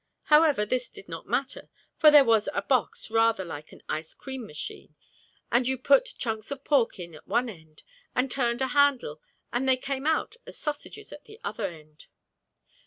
[0.33, 4.47] However, this did not matter, for there was a box rather like an ice cream
[4.47, 4.95] machine,
[5.51, 7.83] and you put chunks of pork in at one end
[8.15, 9.21] and turned a handle
[9.53, 12.07] and they came out as sausages at the other end.